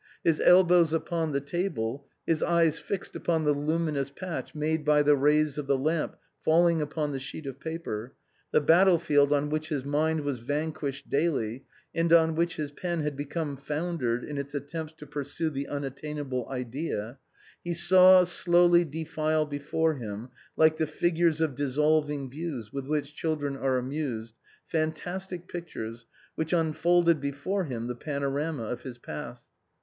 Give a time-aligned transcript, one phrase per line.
[0.23, 5.15] His elbows upon the table, his eyes fixed upon the luminous patch made by the
[5.15, 8.15] rays of the lamp falling upon the sheet of paper,—
[8.51, 12.71] the battle field on which his mind was van quished daily, and on which his
[12.71, 17.19] pen had become foundered in its attempts to pursue the unattainable idea—
[17.63, 23.55] he saw slowly defile before him, like the figures of dissolving views with which children
[23.55, 24.33] are amused,
[24.65, 29.47] fantastic pictures which unfolded before him the panorama of his past.